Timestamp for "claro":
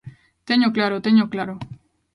0.77-1.03, 1.33-1.53